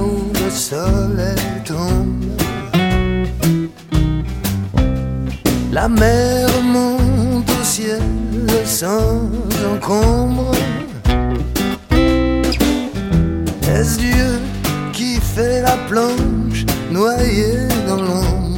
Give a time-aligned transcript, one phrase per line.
[0.00, 2.24] où le soleil tombe.
[5.72, 8.02] La mer monte au ciel
[8.64, 9.30] sans
[9.74, 10.52] encombre.
[13.74, 14.40] Est-ce Dieu
[14.92, 18.53] qui fait la planche noyée dans l'ombre?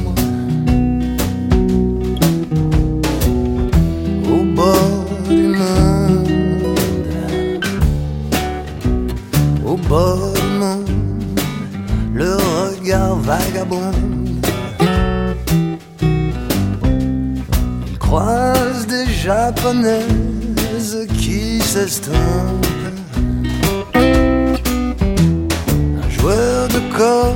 [13.07, 13.91] Regard vagabond.
[17.87, 22.65] Il croise des japonaises qui s'estompent.
[23.95, 24.55] Un
[26.09, 27.35] joueur de corps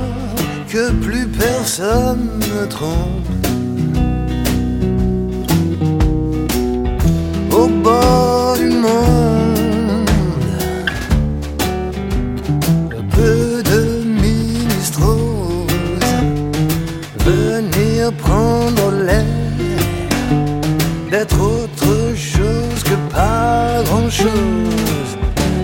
[0.68, 3.28] que plus personne ne trompe.
[7.52, 9.31] Au bord du monde,
[17.70, 19.24] venir prendre l'air
[21.10, 25.10] d'être autre chose que pas grand chose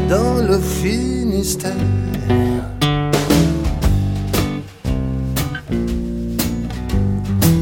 [0.09, 1.73] dans le Finistère.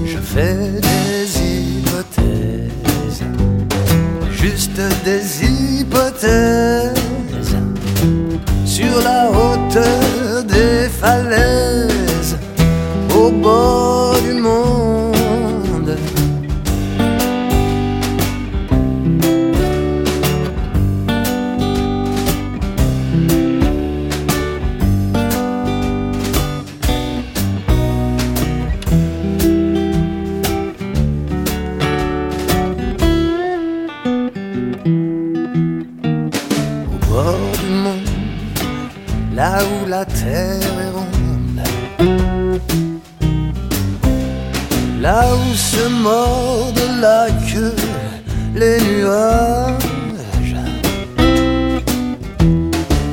[0.04, 0.56] Je fais
[0.90, 3.22] des hypothèses,
[4.32, 6.92] juste des hypothèses
[8.64, 10.05] sur la hauteur
[39.56, 41.60] là où la terre est ronde,
[45.00, 47.74] là où se mordent la queue
[48.54, 50.56] les nuages.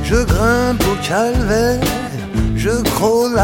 [0.03, 1.79] Je grimpe au calvaire,
[2.55, 3.37] je crôle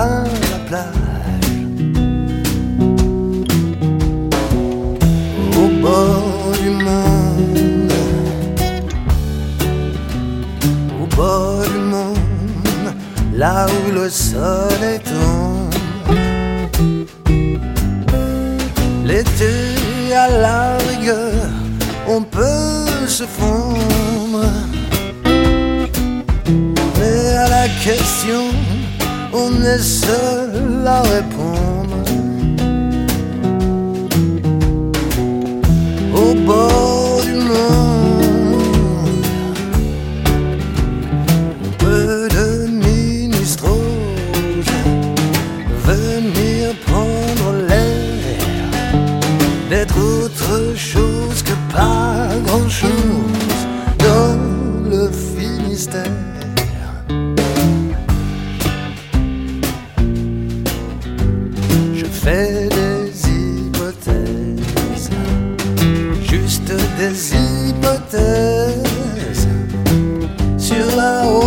[13.40, 15.74] là où le soleil tombe.
[19.06, 21.48] L'été à la rigueur,
[22.08, 24.46] on peut se fondre.
[26.98, 28.44] Mais à la question,
[29.34, 30.79] on est seul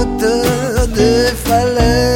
[0.03, 2.12] haute des falaises.